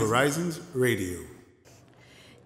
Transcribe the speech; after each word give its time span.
Horizons 0.00 0.58
Radio. 0.72 1.29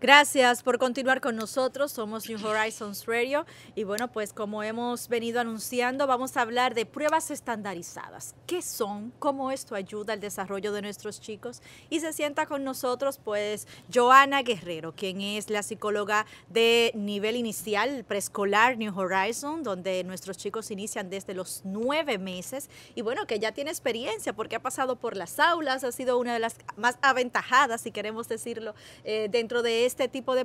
Gracias 0.05 0.63
por 0.63 0.77
continuar 0.77 1.23
con 1.23 1.35
nosotros. 1.35 1.91
Somos 1.91 2.29
New 2.29 2.39
Horizons 2.47 3.07
Radio 3.07 3.47
y 3.75 3.85
bueno, 3.85 4.13
pues 4.13 4.35
como 4.35 4.63
hemos 4.63 5.09
venido 5.09 5.41
anunciando, 5.41 6.07
vamos 6.07 6.37
a 6.37 6.43
hablar 6.43 6.75
de 6.75 6.85
pruebas 6.85 7.31
estandarizadas. 7.31 8.35
¿Qué 8.47 8.61
son? 8.61 9.15
¿Cómo 9.19 9.51
esto 9.51 9.75
ayuda 9.75 10.13
al 10.13 10.21
desarrollo 10.21 10.73
de 10.73 10.83
nuestros 10.83 11.23
chicos? 11.23 11.63
Y 11.89 12.01
se 12.01 12.13
sienta 12.13 12.45
con 12.45 12.65
nosotros 12.65 13.17
pues 13.17 13.67
Joana 13.95 14.43
Guerrero, 14.43 14.93
quien 14.95 15.23
es 15.23 15.49
la 15.49 15.63
psicóloga 15.63 16.27
de 16.51 16.93
nivel 16.95 17.37
inicial 17.37 18.05
preescolar 18.07 18.77
New 18.77 18.95
Horizon, 18.95 19.63
donde 19.63 20.05
nuestros 20.05 20.37
chicos 20.37 20.71
inician 20.71 21.09
desde 21.09 21.33
los 21.33 21.63
nueve 21.65 22.19
meses 22.19 22.69
y 22.95 23.01
bueno, 23.01 23.27
que 23.27 23.39
ya 23.39 23.53
tiene 23.53 23.71
experiencia 23.71 24.35
porque 24.35 24.57
ha 24.57 24.61
pasado 24.61 24.97
por 24.97 25.17
las 25.17 25.41
aulas, 25.41 25.83
ha 25.83 25.93
sido 25.93 26.19
una 26.19 26.35
de 26.35 26.41
las 26.41 26.57
más 26.77 26.99
aventajadas, 27.01 27.81
si 27.81 27.91
queremos 27.91 28.29
decirlo, 28.29 28.75
eh, 29.05 29.29
dentro 29.31 29.63
de 29.63 29.87
este 29.87 29.94
este 29.95 30.09
tipo 30.09 30.35
de, 30.35 30.45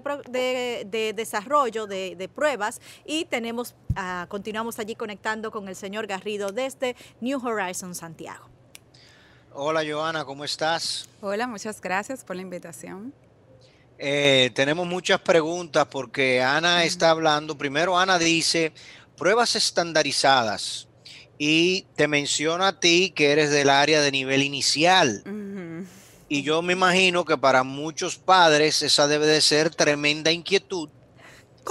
de, 0.85 1.13
desarrollo 1.13 1.87
de, 1.87 2.29
pruebas 2.33 2.79
y 3.03 3.25
tenemos, 3.25 3.73
uh, 3.91 4.27
continuamos 4.27 4.77
allí 4.77 4.93
conectando 4.93 5.49
con 5.49 5.67
el 5.67 5.75
señor 5.75 6.05
Garrido 6.05 6.51
desde 6.51 6.95
New 7.19 7.43
Horizons 7.43 7.97
Santiago. 7.97 8.47
Hola 9.53 9.81
Joana, 9.89 10.23
¿cómo 10.23 10.45
estás? 10.45 11.09
Hola, 11.21 11.47
muchas 11.47 11.81
gracias 11.81 12.23
por 12.23 12.35
la 12.35 12.43
invitación. 12.43 13.11
Eh, 13.97 14.51
tenemos 14.53 14.85
muchas 14.85 15.19
preguntas 15.19 15.87
porque 15.89 16.43
Ana 16.43 16.83
está 16.83 17.09
hablando. 17.09 17.57
Primero, 17.57 17.97
Ana 17.97 18.19
dice 18.19 18.71
pruebas 19.17 19.55
estandarizadas 19.55 20.87
y 21.39 21.87
te 21.95 22.07
menciona 22.07 22.67
a 22.67 22.79
ti 22.79 23.11
que 23.15 23.31
eres 23.31 23.49
del 23.49 23.69
área 23.69 23.99
de 24.01 24.11
nivel 24.11 24.43
inicial. 24.43 25.23
Y 26.31 26.43
yo 26.43 26.61
me 26.61 26.73
imagino 26.73 27.25
que 27.25 27.37
para 27.37 27.63
muchos 27.63 28.17
padres 28.17 28.83
esa 28.83 29.07
debe 29.07 29.25
de 29.25 29.41
ser 29.41 29.73
tremenda 29.73 30.31
inquietud. 30.31 30.89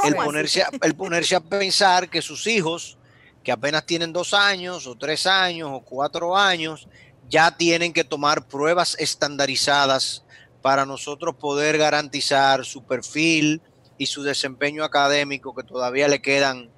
El 0.02 0.16
ponerse, 0.16 0.62
a, 0.62 0.70
el 0.82 0.96
ponerse 0.96 1.36
a 1.36 1.40
pensar 1.40 2.10
que 2.10 2.20
sus 2.20 2.46
hijos, 2.48 2.98
que 3.44 3.52
apenas 3.52 3.86
tienen 3.86 4.12
dos 4.12 4.34
años 4.34 4.88
o 4.88 4.96
tres 4.96 5.26
años 5.28 5.70
o 5.72 5.80
cuatro 5.80 6.36
años, 6.36 6.88
ya 7.30 7.56
tienen 7.56 7.92
que 7.92 8.02
tomar 8.02 8.48
pruebas 8.48 8.96
estandarizadas 8.98 10.24
para 10.60 10.84
nosotros 10.84 11.36
poder 11.36 11.78
garantizar 11.78 12.64
su 12.64 12.82
perfil 12.82 13.62
y 13.96 14.06
su 14.06 14.24
desempeño 14.24 14.82
académico, 14.82 15.54
que 15.54 15.62
todavía 15.62 16.08
le 16.08 16.20
quedan 16.20 16.68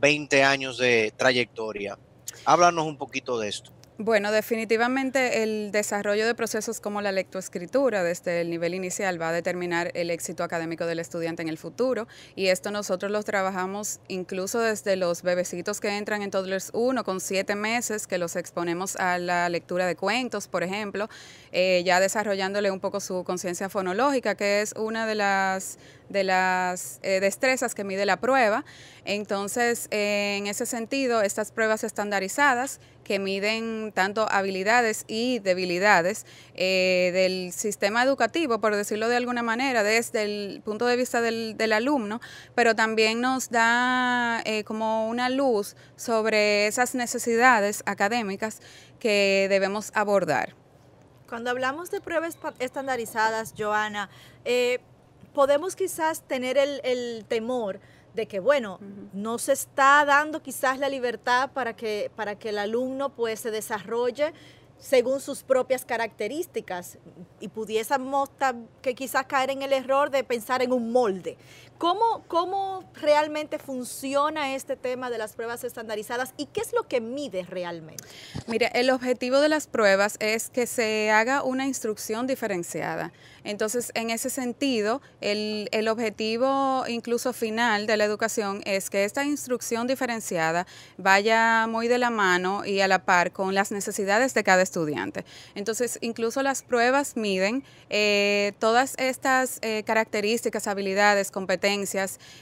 20 0.00 0.44
años 0.44 0.76
de 0.76 1.14
trayectoria. 1.16 1.98
Háblanos 2.44 2.86
un 2.86 2.98
poquito 2.98 3.38
de 3.38 3.48
esto. 3.48 3.72
Bueno, 4.04 4.32
definitivamente 4.32 5.44
el 5.44 5.70
desarrollo 5.70 6.26
de 6.26 6.34
procesos 6.34 6.80
como 6.80 7.00
la 7.02 7.12
lectoescritura 7.12 8.02
desde 8.02 8.40
el 8.40 8.50
nivel 8.50 8.74
inicial 8.74 9.22
va 9.22 9.28
a 9.28 9.32
determinar 9.32 9.92
el 9.94 10.10
éxito 10.10 10.42
académico 10.42 10.86
del 10.86 10.98
estudiante 10.98 11.42
en 11.42 11.48
el 11.48 11.56
futuro 11.56 12.08
y 12.34 12.48
esto 12.48 12.72
nosotros 12.72 13.12
lo 13.12 13.22
trabajamos 13.22 14.00
incluso 14.08 14.58
desde 14.58 14.96
los 14.96 15.22
bebecitos 15.22 15.80
que 15.80 15.96
entran 15.96 16.22
en 16.22 16.32
Toddlers 16.32 16.70
1 16.74 17.04
con 17.04 17.20
siete 17.20 17.54
meses 17.54 18.08
que 18.08 18.18
los 18.18 18.34
exponemos 18.34 18.96
a 18.96 19.18
la 19.18 19.48
lectura 19.48 19.86
de 19.86 19.94
cuentos, 19.94 20.48
por 20.48 20.64
ejemplo, 20.64 21.08
eh, 21.52 21.84
ya 21.86 22.00
desarrollándole 22.00 22.72
un 22.72 22.80
poco 22.80 22.98
su 22.98 23.22
conciencia 23.22 23.68
fonológica, 23.68 24.34
que 24.34 24.62
es 24.62 24.74
una 24.76 25.06
de 25.06 25.14
las 25.14 25.78
de 26.08 26.24
las 26.24 26.98
eh, 27.02 27.20
destrezas 27.20 27.74
que 27.74 27.84
mide 27.84 28.04
la 28.04 28.18
prueba. 28.18 28.64
Entonces, 29.04 29.88
en 29.90 30.46
ese 30.46 30.66
sentido, 30.66 31.22
estas 31.22 31.50
pruebas 31.52 31.84
estandarizadas 31.84 32.80
que 33.12 33.18
miden 33.18 33.92
tanto 33.92 34.26
habilidades 34.30 35.04
y 35.06 35.38
debilidades 35.40 36.24
eh, 36.54 37.10
del 37.12 37.52
sistema 37.52 38.02
educativo, 38.02 38.58
por 38.58 38.74
decirlo 38.74 39.06
de 39.10 39.16
alguna 39.16 39.42
manera, 39.42 39.82
desde 39.82 40.22
el 40.22 40.62
punto 40.64 40.86
de 40.86 40.96
vista 40.96 41.20
del, 41.20 41.72
alumno, 41.74 42.22
pero 42.54 42.74
también 42.74 43.20
nos 43.20 43.50
da 43.50 44.40
eh, 44.46 44.64
como 44.64 45.10
una 45.10 45.28
luz 45.28 45.76
sobre 45.94 46.66
esas 46.68 46.94
necesidades 46.94 47.82
académicas 47.84 48.60
que 48.98 49.46
debemos 49.50 49.90
abordar. 49.92 50.54
Cuando 51.28 51.50
hablamos 51.50 51.90
de 51.90 52.00
pruebas 52.00 52.38
estandarizadas, 52.60 53.52
Joana, 53.58 54.08
podemos 55.34 55.76
quizás 55.76 56.22
tener 56.22 56.56
el, 56.56 57.26
temor 57.28 57.78
de 58.14 58.26
que, 58.26 58.40
bueno, 58.40 58.78
no 59.12 59.38
se 59.38 59.52
está 59.52 60.04
dando 60.04 60.42
quizás 60.42 60.78
la 60.78 60.88
libertad 60.88 61.50
para 61.52 61.74
que, 61.74 62.10
para 62.14 62.38
que 62.38 62.50
el 62.50 62.58
alumno 62.58 63.10
pues 63.10 63.40
se 63.40 63.50
desarrolle 63.50 64.32
según 64.78 65.20
sus 65.20 65.44
propias 65.44 65.84
características 65.84 66.98
y 67.38 67.48
pudiésemos 67.48 68.30
que 68.82 68.94
quizás 68.94 69.26
caer 69.26 69.50
en 69.50 69.62
el 69.62 69.72
error 69.72 70.10
de 70.10 70.24
pensar 70.24 70.60
en 70.60 70.72
un 70.72 70.90
molde. 70.90 71.36
¿Cómo, 71.82 72.22
¿Cómo 72.28 72.84
realmente 72.94 73.58
funciona 73.58 74.54
este 74.54 74.76
tema 74.76 75.10
de 75.10 75.18
las 75.18 75.32
pruebas 75.32 75.64
estandarizadas 75.64 76.32
y 76.36 76.46
qué 76.46 76.60
es 76.60 76.72
lo 76.72 76.86
que 76.86 77.00
mide 77.00 77.42
realmente? 77.42 78.04
Mire, 78.46 78.70
el 78.74 78.88
objetivo 78.90 79.40
de 79.40 79.48
las 79.48 79.66
pruebas 79.66 80.16
es 80.20 80.48
que 80.48 80.68
se 80.68 81.10
haga 81.10 81.42
una 81.42 81.66
instrucción 81.66 82.28
diferenciada. 82.28 83.12
Entonces, 83.42 83.90
en 83.96 84.10
ese 84.10 84.30
sentido, 84.30 85.02
el, 85.20 85.68
el 85.72 85.88
objetivo 85.88 86.84
incluso 86.86 87.32
final 87.32 87.88
de 87.88 87.96
la 87.96 88.04
educación 88.04 88.62
es 88.64 88.88
que 88.88 89.04
esta 89.04 89.24
instrucción 89.24 89.88
diferenciada 89.88 90.68
vaya 90.98 91.66
muy 91.66 91.88
de 91.88 91.98
la 91.98 92.10
mano 92.10 92.64
y 92.64 92.80
a 92.80 92.86
la 92.86 93.04
par 93.04 93.32
con 93.32 93.56
las 93.56 93.72
necesidades 93.72 94.34
de 94.34 94.44
cada 94.44 94.62
estudiante. 94.62 95.24
Entonces, 95.56 95.98
incluso 96.00 96.44
las 96.44 96.62
pruebas 96.62 97.16
miden 97.16 97.64
eh, 97.90 98.52
todas 98.60 98.94
estas 98.98 99.58
eh, 99.62 99.82
características, 99.84 100.68
habilidades, 100.68 101.32
competencias, 101.32 101.71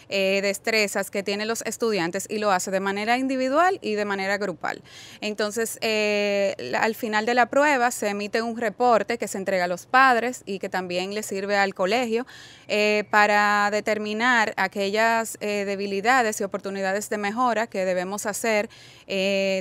eh, 0.09 0.41
destrezas 0.43 1.11
que 1.11 1.23
tienen 1.23 1.49
los 1.49 1.63
estudiantes 1.63 2.27
y 2.29 2.39
lo 2.39 2.51
hace 2.51 2.71
de 2.71 2.81
manera 2.81 3.17
individual 3.19 3.79
y 3.83 3.95
de 3.95 4.05
manera 4.05 4.39
grupal. 4.39 4.83
Entonces, 5.21 5.79
eh, 5.81 6.57
al 6.79 6.95
final 6.95 7.27
de 7.27 7.35
la 7.35 7.47
prueba 7.47 7.91
se 7.91 8.09
emite 8.09 8.43
un 8.43 8.57
reporte 8.57 9.19
que 9.19 9.29
se 9.29 9.39
entrega 9.39 9.65
a 9.65 9.69
los 9.69 9.87
padres 9.87 10.43
y 10.47 10.59
que 10.59 10.69
también 10.69 11.15
le 11.15 11.23
sirve 11.23 11.57
al 11.57 11.75
colegio 11.75 12.27
eh, 12.69 13.05
para 13.11 13.71
determinar 13.71 14.55
aquellas 14.57 15.39
debilidades 15.41 16.41
y 16.41 16.45
oportunidades 16.45 17.09
de 17.11 17.19
mejora 17.19 17.67
que 17.67 17.85
debemos 17.85 18.27
hacer 18.27 18.69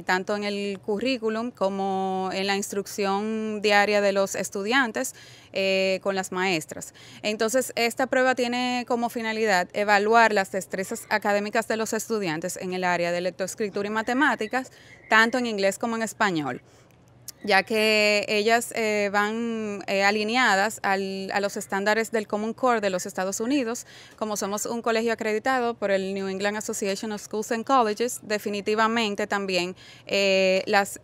tanto 0.05 0.35
en 0.35 0.43
el 0.43 0.79
currículum 0.79 1.51
como 1.51 2.29
en 2.33 2.47
la 2.47 2.55
instrucción 2.55 3.61
diaria 3.61 4.01
de 4.01 4.11
los 4.11 4.35
estudiantes 4.35 5.15
eh, 5.53 5.99
con 6.03 6.15
las 6.15 6.31
maestras. 6.31 6.93
Entonces, 7.21 7.73
esta 7.75 8.07
prueba 8.07 8.35
tiene 8.35 8.85
como 8.87 9.09
finalidad 9.09 9.67
evaluar 9.73 10.33
las 10.33 10.51
destrezas 10.51 11.05
académicas 11.09 11.67
de 11.67 11.77
los 11.77 11.93
estudiantes 11.93 12.57
en 12.57 12.73
el 12.73 12.83
área 12.83 13.11
de 13.11 13.21
lectoescritura 13.21 13.87
y 13.87 13.91
matemáticas, 13.91 14.71
tanto 15.09 15.37
en 15.37 15.45
inglés 15.45 15.77
como 15.77 15.95
en 15.95 16.03
español 16.03 16.61
ya 17.43 17.63
que 17.63 18.25
ellas 18.27 18.73
eh, 18.75 19.09
van 19.11 19.81
eh, 19.87 20.03
alineadas 20.03 20.79
al, 20.83 21.31
a 21.33 21.39
los 21.39 21.57
estándares 21.57 22.11
del 22.11 22.27
Common 22.27 22.53
Core 22.53 22.81
de 22.81 22.89
los 22.89 23.05
Estados 23.05 23.39
Unidos. 23.39 23.85
Como 24.17 24.35
somos 24.35 24.65
un 24.65 24.81
colegio 24.81 25.13
acreditado 25.13 25.73
por 25.73 25.91
el 25.91 26.13
New 26.13 26.27
England 26.27 26.57
Association 26.57 27.11
of 27.11 27.21
Schools 27.21 27.51
and 27.51 27.65
Colleges, 27.65 28.19
definitivamente 28.23 29.27
también 29.27 29.75
las 30.65 30.99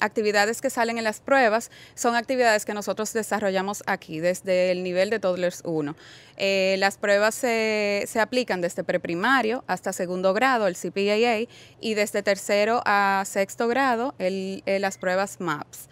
actividades 0.00 0.60
que 0.60 0.70
salen 0.70 0.98
en 0.98 1.04
las 1.04 1.20
pruebas 1.20 1.70
son 1.94 2.14
actividades 2.14 2.64
que 2.64 2.74
nosotros 2.74 3.12
desarrollamos 3.12 3.82
aquí 3.86 4.20
desde 4.20 4.70
el 4.70 4.82
nivel 4.82 5.10
de 5.10 5.18
Toddlers 5.18 5.62
1. 5.64 5.96
Eh, 6.36 6.76
las 6.78 6.98
pruebas 6.98 7.34
se, 7.34 8.04
se, 8.06 8.20
aplican 8.20 8.60
desde 8.60 8.84
preprimario 8.84 9.64
hasta 9.66 9.92
segundo 9.92 10.32
grado, 10.34 10.66
el 10.66 10.76
CPAA, 10.76 11.48
y 11.80 11.94
desde 11.94 12.22
tercero 12.22 12.82
a 12.84 13.24
sexto 13.26 13.68
grado, 13.68 14.14
el, 14.18 14.62
eh, 14.66 14.78
las 14.78 14.98
pruebas 14.98 15.40
MAPS. 15.40 15.88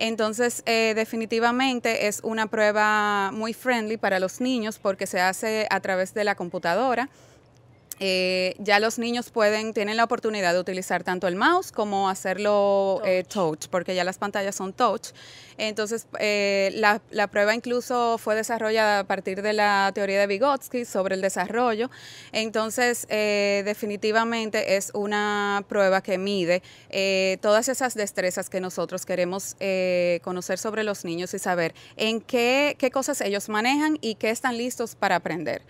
Entonces, 0.00 0.62
eh, 0.64 0.94
definitivamente 0.96 2.06
es 2.06 2.20
una 2.22 2.46
prueba 2.46 3.30
muy 3.32 3.52
friendly 3.52 3.98
para 3.98 4.18
los 4.18 4.40
niños 4.40 4.78
porque 4.78 5.06
se 5.06 5.20
hace 5.20 5.66
a 5.68 5.80
través 5.80 6.14
de 6.14 6.24
la 6.24 6.34
computadora 6.34 7.10
eh, 8.02 8.54
ya 8.58 8.80
los 8.80 8.98
niños 8.98 9.30
pueden, 9.30 9.74
tienen 9.74 9.98
la 9.98 10.04
oportunidad 10.04 10.54
de 10.54 10.60
utilizar 10.60 11.04
tanto 11.04 11.28
el 11.28 11.36
mouse 11.36 11.70
como 11.70 12.08
hacerlo 12.08 13.02
eh, 13.04 13.24
touch. 13.28 13.68
porque 13.68 13.94
ya 13.94 14.04
las 14.04 14.16
pantallas 14.16 14.56
son 14.56 14.72
touch. 14.72 15.08
Entonces, 15.58 16.06
eh, 16.18 16.70
la, 16.76 17.02
la, 17.10 17.26
prueba 17.26 17.54
incluso 17.54 18.16
fue 18.16 18.34
desarrollada 18.34 19.00
a 19.00 19.04
partir 19.04 19.42
de 19.42 19.52
la 19.52 19.92
teoría 19.94 20.18
de 20.18 20.26
Vygotsky 20.26 20.86
sobre 20.86 21.14
el 21.14 21.20
desarrollo. 21.20 21.90
Entonces, 22.32 23.06
definitivamente 23.06 24.76
es 24.76 24.90
una 24.94 25.62
prueba 25.68 26.00
que 26.00 26.16
mide 26.16 26.62
todas 27.42 27.68
esas 27.68 27.94
destrezas 27.94 28.48
que 28.48 28.62
nosotros 28.62 29.04
queremos 29.04 29.54
conocer 30.22 30.58
sobre 30.58 30.82
los 30.82 31.04
niños 31.04 31.34
y 31.34 31.38
saber 31.38 31.74
en 31.96 32.22
qué, 32.22 32.74
qué 32.78 32.90
cosas 32.90 33.20
ellos 33.20 33.50
manejan 33.50 33.98
y 34.00 34.14
qué 34.14 34.30
están 34.30 34.56
listos 34.56 34.94
para 34.94 35.16
aprender. 35.16 35.60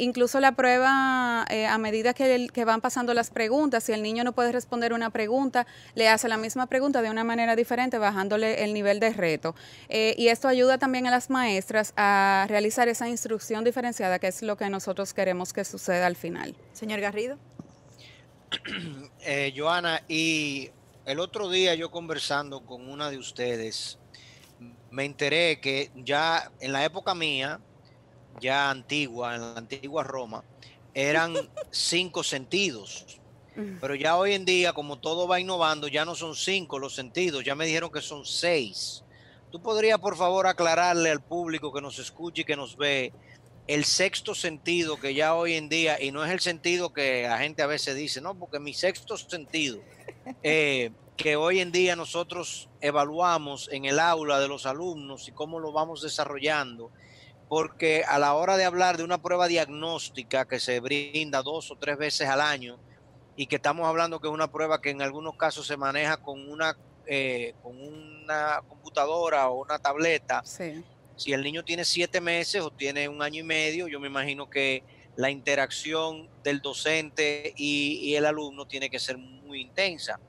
Incluso 0.00 0.40
la 0.40 0.52
prueba 0.52 1.44
eh, 1.48 1.66
a 1.66 1.78
medida 1.78 2.12
que, 2.14 2.48
que, 2.52 2.64
van 2.64 2.80
pasando 2.80 3.14
las 3.14 3.30
preguntas, 3.30 3.84
si 3.84 3.92
el 3.92 4.02
niño 4.02 4.24
no 4.24 4.32
puede 4.32 4.52
responder 4.52 4.92
una 4.92 5.10
pregunta, 5.10 5.66
le 5.94 6.08
hace 6.08 6.28
la 6.28 6.36
misma 6.36 6.66
pregunta 6.66 7.02
de 7.02 7.10
una 7.10 7.24
manera 7.24 7.56
diferente, 7.56 7.98
bajándole 7.98 8.64
el 8.64 8.74
nivel 8.74 9.00
de 9.00 9.12
reto. 9.12 9.54
Eh, 9.88 10.14
y 10.18 10.28
esto 10.28 10.48
ayuda 10.48 10.78
también 10.78 11.06
a 11.06 11.10
las 11.10 11.30
maestras 11.30 11.92
a 11.96 12.46
realizar 12.48 12.88
esa 12.88 13.08
instrucción 13.08 13.64
diferenciada, 13.64 14.18
que 14.18 14.28
es 14.28 14.42
lo 14.42 14.56
que 14.56 14.68
nosotros 14.68 15.14
queremos 15.14 15.52
que 15.52 15.64
suceda 15.64 16.06
al 16.06 16.16
final. 16.16 16.54
Señor 16.72 17.00
Garrido. 17.00 17.38
Eh, 19.22 19.52
Joana, 19.54 20.02
y 20.08 20.70
el 21.04 21.20
otro 21.20 21.50
día 21.50 21.74
yo 21.74 21.90
conversando 21.90 22.64
con 22.64 22.88
una 22.88 23.10
de 23.10 23.18
ustedes, 23.18 23.98
me 24.90 25.04
enteré 25.04 25.60
que 25.60 25.90
ya 25.94 26.50
en 26.58 26.72
la 26.72 26.84
época 26.86 27.14
mía, 27.14 27.60
ya 28.40 28.70
antigua, 28.70 29.34
en 29.34 29.40
la 29.40 29.58
antigua 29.58 30.02
Roma, 30.02 30.44
eran 30.94 31.34
cinco 31.70 32.22
sentidos. 32.22 33.18
Pero 33.80 33.94
ya 33.94 34.16
hoy 34.16 34.32
en 34.32 34.46
día, 34.46 34.72
como 34.72 34.98
todo 34.98 35.28
va 35.28 35.40
innovando, 35.40 35.86
ya 35.88 36.04
no 36.04 36.14
son 36.14 36.34
cinco 36.34 36.78
los 36.78 36.94
sentidos, 36.94 37.44
ya 37.44 37.54
me 37.54 37.66
dijeron 37.66 37.90
que 37.90 38.00
son 38.00 38.24
seis. 38.24 39.04
¿Tú 39.50 39.60
podrías, 39.60 39.98
por 39.98 40.16
favor, 40.16 40.46
aclararle 40.46 41.10
al 41.10 41.20
público 41.20 41.72
que 41.72 41.82
nos 41.82 41.98
escuche 41.98 42.42
y 42.42 42.44
que 42.44 42.56
nos 42.56 42.76
ve 42.76 43.12
el 43.66 43.84
sexto 43.84 44.34
sentido 44.34 44.98
que 44.98 45.14
ya 45.14 45.34
hoy 45.34 45.54
en 45.54 45.68
día, 45.68 46.02
y 46.02 46.10
no 46.10 46.24
es 46.24 46.30
el 46.30 46.40
sentido 46.40 46.92
que 46.92 47.22
la 47.22 47.38
gente 47.38 47.62
a 47.62 47.66
veces 47.66 47.96
dice, 47.96 48.20
no, 48.20 48.34
porque 48.34 48.58
mi 48.58 48.72
sexto 48.72 49.16
sentido, 49.16 49.80
eh, 50.42 50.90
que 51.16 51.36
hoy 51.36 51.60
en 51.60 51.70
día 51.70 51.96
nosotros 51.96 52.68
evaluamos 52.80 53.68
en 53.72 53.84
el 53.84 54.00
aula 54.00 54.40
de 54.40 54.48
los 54.48 54.66
alumnos 54.66 55.28
y 55.28 55.32
cómo 55.32 55.60
lo 55.60 55.70
vamos 55.70 56.02
desarrollando 56.02 56.90
porque 57.50 58.04
a 58.06 58.20
la 58.20 58.34
hora 58.34 58.56
de 58.56 58.64
hablar 58.64 58.96
de 58.96 59.02
una 59.02 59.20
prueba 59.20 59.48
diagnóstica 59.48 60.46
que 60.46 60.60
se 60.60 60.78
brinda 60.78 61.42
dos 61.42 61.72
o 61.72 61.76
tres 61.76 61.98
veces 61.98 62.28
al 62.28 62.40
año 62.40 62.78
y 63.34 63.46
que 63.46 63.56
estamos 63.56 63.88
hablando 63.88 64.20
que 64.20 64.28
es 64.28 64.32
una 64.32 64.52
prueba 64.52 64.80
que 64.80 64.90
en 64.90 65.02
algunos 65.02 65.34
casos 65.34 65.66
se 65.66 65.76
maneja 65.76 66.18
con 66.18 66.48
una, 66.48 66.76
eh, 67.06 67.54
con 67.60 67.76
una 67.76 68.62
computadora 68.68 69.48
o 69.48 69.62
una 69.62 69.80
tableta, 69.80 70.44
si 70.44 71.32
el 71.32 71.42
niño 71.42 71.64
tiene 71.64 71.84
siete 71.84 72.20
meses 72.20 72.62
o 72.62 72.70
tiene 72.70 73.08
un 73.08 73.20
año 73.20 73.40
y 73.40 73.44
medio, 73.44 73.88
yo 73.88 73.98
me 73.98 74.06
imagino 74.06 74.48
que 74.48 74.84
la 75.16 75.28
interacción 75.28 76.28
del 76.44 76.60
docente 76.60 77.52
y, 77.56 78.14
el 78.14 78.26
alumno 78.26 78.68
tiene 78.68 78.88
que 78.88 79.00
ser 79.00 79.18
muy 79.18 79.62
intensa. 79.62 80.20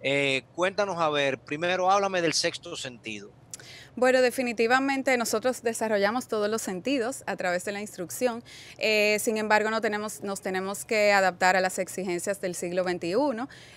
Eh, 0.00 0.44
cuéntanos 0.54 0.96
a 0.96 1.10
ver, 1.10 1.38
primero 1.38 1.90
háblame 1.90 2.22
del 2.22 2.32
sexto 2.32 2.76
sentido. 2.76 3.30
Bueno, 3.96 4.20
definitivamente 4.20 5.16
nosotros 5.16 5.62
desarrollamos 5.62 6.28
todos 6.28 6.50
los 6.50 6.60
sentidos 6.60 7.22
a 7.24 7.34
través 7.36 7.64
de 7.64 7.72
la 7.72 7.80
instrucción. 7.80 8.44
Eh, 8.76 9.16
sin 9.20 9.38
embargo, 9.38 9.70
no 9.70 9.80
tenemos, 9.80 10.22
nos 10.22 10.42
tenemos 10.42 10.84
que 10.84 11.12
adaptar 11.12 11.56
a 11.56 11.62
las 11.62 11.78
exigencias 11.78 12.42
del 12.42 12.54
siglo 12.54 12.84
XXI. 12.84 13.14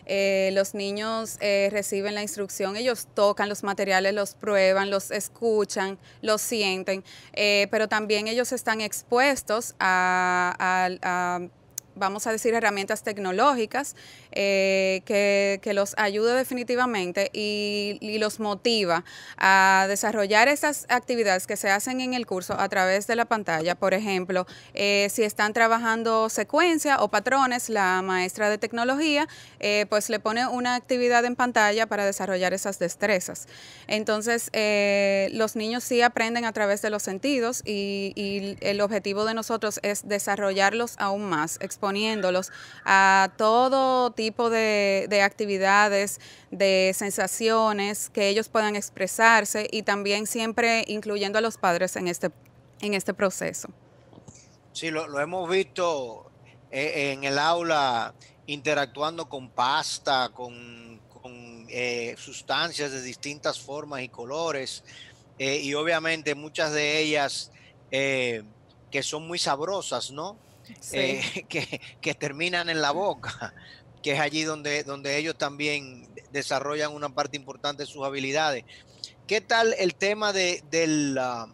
Eh, 0.05 0.49
los 0.51 0.73
niños 0.73 1.37
eh, 1.39 1.69
reciben 1.71 2.15
la 2.15 2.21
instrucción, 2.21 2.75
ellos 2.75 3.07
tocan 3.13 3.47
los 3.47 3.63
materiales, 3.63 4.13
los 4.13 4.35
prueban, 4.35 4.89
los 4.89 5.09
escuchan, 5.09 5.97
los 6.21 6.41
sienten, 6.41 7.01
pero 7.71 7.87
también 7.87 8.27
ellos 8.27 8.51
están 8.51 8.81
expuestos 8.81 9.73
a 9.79 11.39
vamos 11.99 12.25
a 12.25 12.31
decir, 12.31 12.53
herramientas 12.53 13.03
tecnológicas 13.03 13.95
eh, 14.31 15.01
que, 15.05 15.59
los 15.73 15.93
ayuda 15.97 16.33
definitivamente 16.33 17.29
y, 17.31 18.17
los 18.19 18.39
motiva 18.39 19.05
a 19.37 19.85
desarrollar 19.87 20.47
esas 20.47 20.85
actividades 20.89 21.47
que 21.47 21.55
se 21.55 21.69
hacen 21.69 22.01
en 22.01 22.13
el 22.13 22.25
curso 22.25 22.59
a 22.59 22.67
través 22.67 23.07
de 23.07 23.15
la 23.15 23.25
pantalla. 23.25 23.75
Por 23.75 23.93
ejemplo, 23.93 24.45
eh, 24.73 25.07
si 25.11 25.23
están 25.23 25.53
trabajando 25.53 26.27
secuencia 26.29 26.97
o 27.01 27.09
patrones, 27.09 27.69
la 27.69 28.01
maestra 28.01 28.49
de 28.49 28.57
tecnología 28.57 29.27
eh, 29.59 29.85
pues 29.89 30.09
le 30.09 30.19
pone 30.19 30.47
una 30.47 30.75
actividad 30.75 31.23
en 31.23 31.35
pantalla 31.35 31.87
para 31.87 32.05
desarrollar 32.05 32.53
esas 32.53 32.79
destrezas. 32.79 33.47
Entonces, 33.87 34.49
los 35.33 35.55
niños 35.55 35.83
sí 35.83 36.01
aprenden 36.01 36.45
a 36.45 36.51
través 36.51 36.81
de 36.81 36.89
los 36.89 37.03
sentidos 37.03 37.61
y, 37.65 38.11
y 38.15 38.57
el 38.61 38.81
objetivo 38.81 39.25
de 39.25 39.33
nosotros 39.33 39.79
es 39.83 40.07
desarrollarlos 40.07 40.95
aún 40.97 41.23
más, 41.29 41.57
exponiéndolos 41.89 42.51
a 42.85 43.31
todo 43.37 44.11
tipo 44.11 44.49
de, 44.49 45.21
actividades, 45.23 46.19
de 46.51 46.91
sensaciones, 46.95 48.09
que 48.09 48.29
ellos 48.29 48.47
puedan 48.47 48.75
expresarse 48.75 49.67
y 49.71 49.81
también 49.81 50.27
siempre 50.27 50.83
incluyendo 50.87 51.39
a 51.39 51.41
los 51.41 51.57
padres 51.57 51.95
en 51.95 52.07
este, 52.07 52.31
en 52.81 52.93
este 52.93 53.13
proceso. 53.13 53.69
Sí, 54.71 54.91
lo, 54.91 55.19
hemos 55.19 55.49
visto 55.49 56.29
eh, 56.71 57.11
en 57.13 57.23
el 57.23 57.39
aula 57.39 58.13
interactuando 58.45 59.27
con 59.27 59.49
pasta, 59.49 60.29
con, 60.29 60.99
eh, 61.71 62.15
sustancias 62.17 62.91
de 62.91 63.01
distintas 63.01 63.59
formas 63.59 64.01
y 64.01 64.09
colores, 64.09 64.83
eh, 65.37 65.59
y 65.61 65.75
obviamente 65.75 66.33
muchas 66.33 66.71
de 66.71 66.99
ellas 66.99 67.51
que 67.91 69.03
son 69.03 69.27
muy 69.27 69.39
sabrosas, 69.39 70.11
¿no? 70.11 70.37
Eh, 70.93 71.45
que, 72.01 72.13
terminan 72.13 72.69
en 72.69 72.81
la 72.81 72.91
boca, 72.91 73.53
que 74.01 74.13
es 74.13 74.19
allí 74.19 74.43
donde, 74.43 74.83
donde 74.83 75.17
ellos 75.17 75.37
también 75.37 76.07
desarrollan 76.31 76.93
una 76.93 77.09
parte 77.09 77.37
importante 77.37 77.83
de 77.83 77.87
sus 77.87 78.05
habilidades. 78.05 78.63
¿Qué 79.27 79.41
tal 79.41 79.75
el 79.77 79.95
tema 79.95 80.33
de, 80.33 80.63
del, 80.71 81.17
ah, 81.19 81.47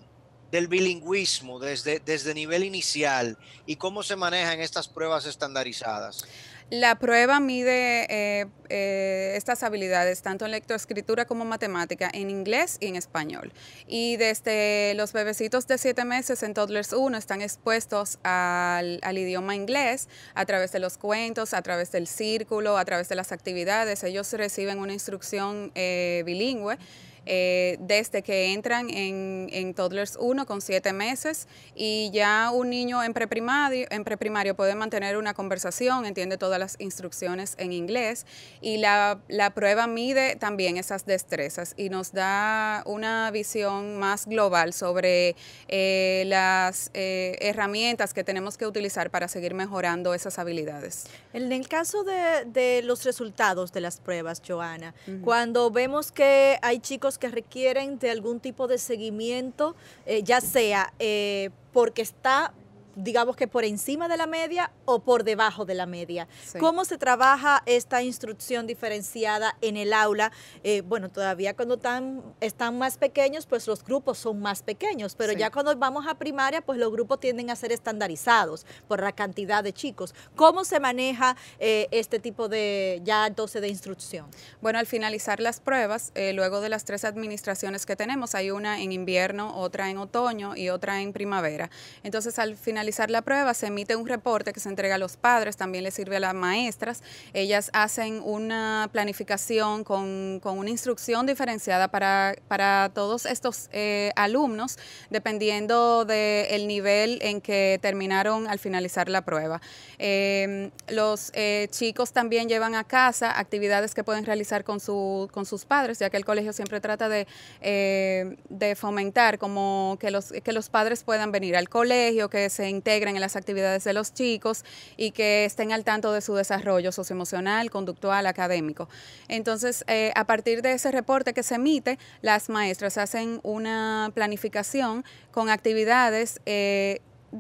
del 0.52 0.68
bilingüismo 0.68 1.60
desde, 1.60 2.00
desde 2.00 2.34
nivel 2.34 2.64
inicial 2.64 3.38
y 3.66 3.76
cómo 3.76 4.04
se 4.04 4.16
manejan 4.16 4.62
estas 4.62 4.88
pruebas 4.88 5.26
estandarizadas? 5.26 6.26
La 6.72 6.96
prueba 6.96 7.40
mide 7.40 8.08
eh, 8.10 8.48
eh, 8.70 9.34
estas 9.36 9.62
habilidades 9.62 10.24
tanto 10.24 10.46
en 10.46 10.52
lectoescritura 10.52 11.26
como 11.26 11.46
matemática 11.46 12.10
en 12.12 12.32
inglés 12.32 12.78
y 12.80 12.88
en 12.88 12.96
español. 12.96 13.54
Y 13.86 14.18
desde 14.18 14.96
los 14.96 15.13
bebecitos 15.13 15.68
de 15.68 15.78
siete 15.78 16.06
meses 16.06 16.42
en 16.42 16.56
Toddlers 16.56 16.94
1 16.94 17.18
están 17.18 17.44
expuestos 17.44 18.18
al, 18.24 19.00
idioma 19.16 19.54
inglés 19.54 20.10
a 20.34 20.46
través 20.46 20.72
de 20.72 20.80
los 20.80 20.98
cuentos, 20.98 21.54
a 21.54 21.62
través 21.62 21.92
del 21.92 22.08
círculo, 22.08 22.80
a 22.80 22.86
través 22.86 23.10
de 23.10 23.16
las 23.16 23.32
actividades. 23.32 24.04
Ellos 24.04 24.34
reciben 24.34 24.80
una 24.80 24.94
instrucción 24.94 25.72
eh, 25.75 26.24
bilingüe. 26.25 26.80
Eh, 27.25 27.77
desde 27.79 28.22
que 28.22 28.53
entran 28.53 28.89
en, 28.89 29.50
en, 29.51 29.74
Toddlers 29.74 30.17
1 30.20 30.46
con 30.46 30.62
7 30.62 30.94
meses 30.94 31.48
y 31.74 32.12
ya 32.12 32.51
un 32.53 32.70
niño 32.70 33.03
en 33.03 33.13
preprimario, 33.13 33.88
en 33.89 34.03
preprimario 34.03 34.55
puede 34.55 34.75
mantener 34.75 35.17
una 35.17 35.34
conversación, 35.34 36.05
entiende 36.05 36.38
todas 36.38 36.60
las 36.60 36.75
instrucciones 36.79 37.55
en 37.58 37.72
inglés 37.72 38.25
y 38.62 38.77
la, 38.77 39.20
la 39.27 39.53
prueba 39.55 39.88
mide 39.88 40.36
también 40.36 40.77
esas 40.77 41.05
destrezas 41.05 41.74
y 41.77 41.89
nos 41.89 42.12
da 42.12 42.84
una 42.86 43.32
visión 43.32 43.98
más 43.98 44.27
global 44.27 44.74
sobre 44.74 45.36
eh, 45.67 46.24
las 46.27 46.91
eh, 46.94 47.38
herramientas 47.41 48.13
que 48.13 48.24
tenemos 48.24 48.58
que 48.58 48.67
utilizar 48.67 49.10
para 49.10 49.27
seguir 49.27 49.55
mejorando 49.55 50.13
esas 50.13 50.38
habilidades. 50.38 51.08
En 51.34 51.51
el 51.51 51.67
caso 51.67 52.03
de, 52.03 52.46
de 52.46 52.82
los 52.84 53.03
resultados 53.03 53.72
de 53.74 53.82
las 53.82 54.00
pruebas, 54.00 54.41
Joana, 54.48 54.94
cuando 55.24 55.72
vemos 55.72 56.12
que 56.12 56.58
hay 56.62 56.79
chicos 56.79 57.14
que 57.17 57.29
requieren 57.29 58.00
de 58.00 58.12
algún 58.12 58.39
tipo 58.39 58.67
de 58.67 58.77
seguimiento, 58.77 59.75
eh, 60.05 60.24
ya 60.24 60.41
sea 60.41 60.93
eh, 61.00 61.50
porque 61.74 62.01
está 62.01 62.53
digamos 62.96 63.36
que 63.36 63.48
por 63.48 63.66
encima 63.66 64.08
de 64.08 64.18
la 64.18 64.28
media 64.28 64.72
o 64.86 65.00
por 65.00 65.24
debajo 65.24 65.66
de 65.66 65.75
la 65.75 65.86
media. 65.86 66.28
¿Cómo 66.60 66.86
se 66.86 66.98
trabaja 66.98 67.64
esta 67.66 68.02
instrucción 68.04 68.68
diferenciada 68.68 69.58
en 69.62 69.78
el 69.78 69.94
aula? 69.94 70.32
Eh, 70.64 70.82
bueno, 70.82 71.10
todavía 71.10 71.56
cuando 71.56 71.75
están, 71.75 72.24
están 72.42 72.78
más 72.78 72.98
pequeños, 72.98 73.46
pues 73.46 73.68
los 73.68 73.84
grupos 73.84 74.18
son 74.18 74.40
más 74.40 74.64
pequeños, 74.64 75.16
pero 75.16 75.34
ya 75.34 75.52
cuando 75.52 75.75
vamos 75.75 76.08
a 76.08 76.16
primaria, 76.16 76.62
pues 76.62 76.80
los 76.80 76.92
grupos 76.92 77.20
tienden 77.20 77.50
a 77.50 77.56
ser 77.56 77.72
estandarizados 77.72 78.66
por 78.88 79.02
la 79.02 79.12
cantidad 79.12 79.64
de 79.64 79.74
chicos. 79.74 80.14
¿Cómo 80.36 80.64
se 80.64 80.80
maneja 80.80 81.36
eh, 81.60 81.88
este 81.92 82.20
tipo 82.20 82.48
de, 82.48 83.02
ya 83.04 83.28
entonces, 83.28 83.62
de 83.62 83.68
instrucción? 83.68 84.28
Bueno, 84.62 84.80
al 84.80 84.86
finalizar 84.86 85.40
las 85.40 85.60
pruebas, 85.60 86.12
eh, 86.16 86.34
luego 86.34 86.62
de 86.62 86.70
las 86.70 86.86
tres 86.86 87.06
administraciones 87.06 87.86
que 87.86 87.96
tenemos, 87.96 88.36
hay 88.36 88.52
una 88.52 88.82
en 88.82 88.92
invierno, 88.92 89.58
otra 89.58 89.90
en 89.90 89.98
otoño 89.98 90.56
y 90.56 90.70
otra 90.70 91.02
en 91.02 91.14
primavera. 91.14 91.70
Entonces, 92.04 92.40
al 92.40 92.58
final 92.58 92.85
finalizar 92.86 93.10
la 93.10 93.24
prueba 93.24 93.56
se 93.56 93.65
emite 93.65 93.96
un 93.96 94.06
reporte 94.08 94.54
que 94.54 94.60
se 94.60 94.70
entrega 94.70 94.96
a 94.96 94.98
los 95.00 95.18
padres, 95.18 95.58
también 95.58 95.84
le 95.84 95.89
sirve 95.89 96.18
a 96.18 96.20
las 96.20 96.36
maestras. 96.36 97.01
Ellas 97.34 97.72
hacen 97.74 98.22
una 98.24 98.89
planificación 98.92 99.84
con, 99.84 100.39
una 100.44 100.70
instrucción 100.70 101.25
diferenciada 101.25 101.88
para, 101.88 102.36
para 102.48 102.92
todos 102.94 103.25
estos 103.25 103.70
eh, 103.72 104.12
alumnos, 104.15 104.77
dependiendo 105.10 106.06
del 106.06 106.68
nivel 106.68 107.18
en 107.24 107.42
que 107.42 107.80
terminaron 107.82 108.48
al 108.48 108.60
finalizar 108.60 109.10
la 109.10 109.25
prueba. 109.25 109.62
Em, 109.98 110.70
los 110.88 111.32
eh, 111.34 111.68
chicos 111.72 112.13
también 112.13 112.48
llevan 112.48 112.75
a 112.75 112.84
casa 112.84 113.39
actividades 113.39 113.96
que 113.96 114.04
pueden 114.04 114.25
realizar 114.25 114.63
con, 114.63 114.80
su, 114.80 115.27
con 115.32 115.48
sus 115.48 115.65
padres, 115.65 115.98
ya 115.98 116.12
que 116.12 116.18
el 116.18 116.25
colegio 116.25 116.54
siempre 116.54 116.80
trata 116.82 117.10
de, 117.10 117.25
eh, 117.62 118.38
de 118.50 118.75
fomentar 118.75 119.39
como 119.39 119.98
que 120.00 120.12
los, 120.12 120.32
que 120.32 120.54
los 120.54 120.70
padres 120.70 121.04
puedan 121.04 121.32
venir 121.32 121.58
al 121.58 121.68
colegio, 121.68 122.30
que 122.30 122.51
se 122.51 122.75
integren 122.75 123.15
en 123.15 123.22
las 123.22 123.36
actividades 123.36 123.84
de 123.84 123.94
los 123.94 124.13
chicos 124.13 124.63
y 124.98 125.12
que 125.12 125.46
estén 125.46 125.72
al 125.72 125.84
tanto 125.84 126.13
de 126.13 126.22
su 126.22 126.36
desarrollo 126.36 126.91
socioemocional, 126.91 127.72
conductual, 127.72 128.27
académico. 128.27 128.88
Entonces, 129.27 129.84
eh, 129.88 130.12
a 130.15 130.25
partir 130.25 130.62
de 130.62 130.74
ese 130.74 130.91
reporte 130.91 131.34
que 131.34 131.44
se 131.44 131.55
emite, 131.55 131.98
las 132.22 132.50
maestras 132.50 132.98
hacen 132.98 133.39
una 133.44 134.12
planificación 134.13 135.03
con 135.32 135.50
actividades 135.50 136.39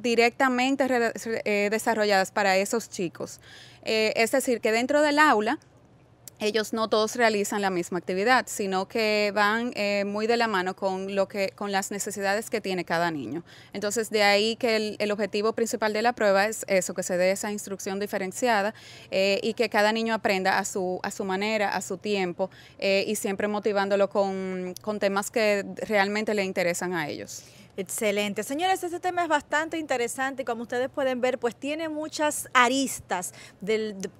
directamente 0.01 0.87
eh, 1.45 1.69
desarrolladas 1.71 2.31
para 2.31 2.57
esos 2.57 2.89
chicos. 2.89 3.39
Eh, 3.83 4.13
es 4.15 4.31
decir, 4.31 4.61
que 4.61 4.71
dentro 4.71 5.01
del 5.01 5.19
aula 5.19 5.59
ellos 6.39 6.73
no 6.73 6.89
todos 6.89 7.15
realizan 7.15 7.61
la 7.61 7.69
misma 7.69 7.97
actividad, 7.97 8.45
sino 8.47 8.87
que 8.87 9.31
van 9.33 9.71
eh, 9.75 10.03
muy 10.05 10.27
de 10.27 10.37
la 10.37 10.47
mano 10.47 10.75
con 10.75 11.15
lo 11.15 11.27
que, 11.27 11.49
con 11.55 11.71
las 11.71 11.91
necesidades 11.91 12.49
que 12.49 12.61
tiene 12.61 12.85
cada 12.85 13.11
niño. 13.11 13.43
Entonces, 13.73 14.09
de 14.09 14.23
ahí 14.23 14.55
que 14.55 14.97
el, 14.99 15.11
objetivo 15.11 15.53
principal 15.53 15.93
de 15.93 16.01
la 16.01 16.13
prueba 16.13 16.45
es 16.45 16.65
eso, 16.67 16.93
que 16.93 17.03
se 17.03 17.15
dé 17.17 17.31
esa 17.31 17.51
instrucción 17.51 17.99
diferenciada 17.99 18.73
y 19.11 19.53
que 19.53 19.69
cada 19.69 19.93
niño 19.93 20.13
aprenda 20.13 20.59
a 20.59 20.65
su, 20.65 20.99
a 21.03 21.11
su 21.11 21.23
manera, 21.23 21.69
a 21.69 21.81
su 21.81 21.97
tiempo 21.97 22.49
y 22.79 23.15
siempre 23.15 23.47
motivándolo 23.47 24.09
con, 24.09 24.73
con 24.81 24.99
temas 24.99 25.31
que 25.31 25.63
realmente 25.87 26.33
le 26.33 26.43
interesan 26.43 26.93
a 26.93 27.07
ellos. 27.07 27.43
Excelente. 27.77 28.43
Señores, 28.43 28.81
este 28.83 29.01
tema 29.01 29.23
es 29.23 29.27
bastante 29.27 29.77
interesante 29.77 30.43
y 30.43 30.45
como 30.45 30.61
ustedes 30.63 30.89
pueden 30.89 31.19
ver, 31.19 31.37
pues 31.37 31.57
tiene 31.57 31.89
muchas 31.89 32.47
aristas 32.53 33.33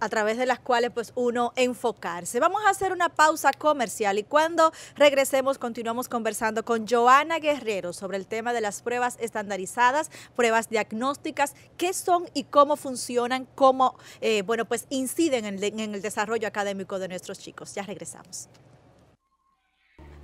a 0.01 0.09
través 0.09 0.37
de 0.37 0.45
las 0.45 0.59
cuales 0.59 0.91
pues 0.91 1.13
uno 1.15 1.53
enfocarse. 1.55 2.41
Vamos 2.41 2.63
a 2.65 2.69
hacer 2.69 2.91
una 2.91 3.07
pausa 3.07 3.53
comercial 3.53 4.19
y 4.19 4.23
cuando 4.23 4.73
regresemos 4.95 5.57
continuamos 5.57 6.09
conversando 6.09 6.65
con 6.65 6.85
Joana 6.85 7.39
Guerrero 7.39 7.93
sobre 7.93 8.17
el 8.17 8.27
tema 8.27 8.51
de 8.51 8.59
las 8.59 8.81
pruebas 8.81 9.17
estandarizadas, 9.21 10.11
pruebas 10.35 10.69
diagnósticas, 10.69 11.55
qué 11.77 11.93
son 11.93 12.25
y 12.33 12.43
cómo 12.43 12.75
funcionan, 12.75 13.47
cómo, 13.55 13.97
eh, 14.19 14.41
bueno, 14.41 14.65
pues 14.65 14.85
inciden 14.89 15.45
en, 15.45 15.63
en 15.63 15.95
el 15.95 16.01
desarrollo 16.01 16.47
académico 16.47 16.99
de 16.99 17.07
nuestros 17.07 17.39
chicos. 17.39 17.73
Ya 17.73 17.83
regresamos. 17.83 18.49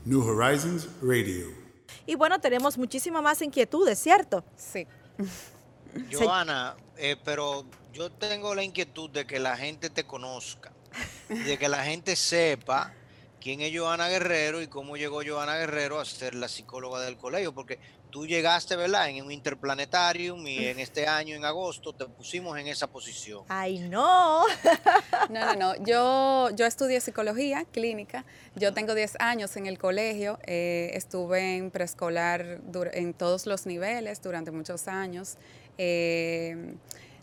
New 0.04 0.22
Horizons 0.22 0.90
Radio. 1.02 1.61
Y 2.06 2.16
bueno, 2.16 2.40
tenemos 2.40 2.78
muchísimas 2.78 3.22
más 3.22 3.42
inquietudes, 3.42 4.00
¿cierto? 4.00 4.44
Sí. 4.56 4.88
Joana, 6.12 6.76
eh, 6.98 7.18
pero 7.24 7.66
yo 7.94 8.10
tengo 8.12 8.56
la 8.56 8.64
inquietud 8.64 9.10
de 9.10 9.26
que 9.26 9.40
la 9.40 9.58
gente 9.58 9.90
te 9.90 10.06
conozca, 10.06 10.72
de 11.28 11.58
que 11.58 11.68
la 11.68 11.84
gente 11.84 12.16
sepa 12.16 12.94
quién 13.42 13.60
es 13.60 13.78
Joana 13.78 14.08
Guerrero 14.08 14.62
y 14.62 14.68
cómo 14.68 14.96
llegó 14.96 15.22
Joana 15.26 15.58
Guerrero 15.58 16.00
a 16.00 16.06
ser 16.06 16.36
la 16.36 16.48
psicóloga 16.48 17.02
del 17.02 17.18
colegio, 17.18 17.54
porque 17.54 17.80
tú 18.12 18.28
llegaste, 18.28 18.76
¿verdad? 18.76 19.10
En 19.10 19.26
un 19.26 19.32
interplanetarium 19.32 20.46
y 20.46 20.68
en 20.68 20.80
este 20.80 21.08
año, 21.08 21.36
en 21.36 21.44
agosto, 21.44 21.92
te 21.94 22.06
pusimos 22.06 22.58
en 22.58 22.68
esa 22.68 22.88
posición. 22.88 23.44
Ay, 23.50 23.80
no. 23.80 24.44
No, 25.30 25.46
no, 25.46 25.56
no. 25.56 25.86
Yo, 25.86 26.50
yo 26.56 26.66
estudié 26.66 27.00
psicología 27.00 27.66
clínica. 27.72 28.26
Yo 28.56 28.74
tengo 28.74 28.94
10 28.96 29.16
años 29.20 29.56
en 29.56 29.66
el 29.66 29.78
colegio. 29.78 30.40
Eh, 30.46 30.92
estuve 30.94 31.56
en 31.56 31.72
preescolar 31.72 32.60
en 32.94 33.14
todos 33.14 33.46
los 33.46 33.66
niveles 33.66 34.22
durante 34.22 34.52
muchos 34.52 34.90
años. 34.90 35.38
Eh, 35.78 36.76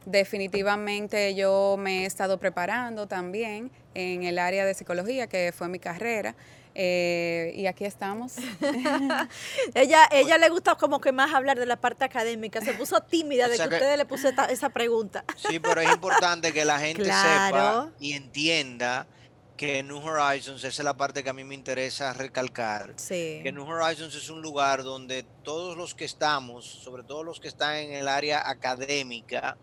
definitivamente 0.07 1.35
yo 1.35 1.77
me 1.79 2.03
he 2.03 2.07
estado 2.07 2.39
preparando 2.39 3.07
también 3.07 3.71
en 3.99 4.23
el 4.23 4.39
área 4.39 4.65
de 4.65 4.75
psicología, 4.75 5.27
que 5.27 5.53
fue 5.53 5.69
mi 5.69 5.79
carrera. 5.79 6.35
Eh, 6.75 7.53
y 7.57 7.67
aquí 7.67 7.85
estamos. 7.85 8.35
ella, 9.75 10.09
ella 10.13 10.39
le 10.39 10.49
gusta 10.49 10.77
como 10.77 11.01
que 11.01 11.11
más 11.11 11.35
hablar 11.35 11.59
de 11.59 11.67
la 11.67 11.77
parte 11.77 12.05
académica. 12.05 12.61
Se 12.61 12.73
puso 12.75 13.01
tímida 13.01 13.49
de 13.49 13.57
que, 13.57 13.63
ustedes 13.65 13.99
le 13.99 14.05
puse 14.05 14.33
esa 14.51 14.69
pregunta. 14.69 15.25
Sí, 15.37 15.59
pero 15.59 15.81
es 15.81 15.91
importante 15.91 16.53
que 16.53 16.65
la 16.65 16.79
gente 16.79 17.05
sepa 17.05 17.91
y 17.99 18.13
entienda 18.13 19.09
que 19.57 19.83
New 19.83 19.99
Horizons, 19.99 20.63
esa 20.63 20.69
es 20.69 20.85
la 20.85 20.97
parte 20.97 21.25
que 21.25 21.31
a 21.31 21.33
mí 21.33 21.43
me 21.43 21.57
interesa 21.57 22.13
recalcar, 22.13 22.95
que 22.95 23.51
New 23.53 23.69
Horizons 23.69 24.15
es 24.15 24.31
un 24.31 24.41
lugar 24.41 24.85
donde 24.85 25.25
todos 25.43 25.77
los 25.77 25.97
que 25.97 26.05
estamos, 26.05 26.65
sobre 26.65 27.03
todo 27.03 27.25
los 27.25 27.41
que 27.41 27.49
están 27.49 27.75
en 27.75 27.93
el 27.93 28.07
área 28.07 28.49
académica, 28.49 29.59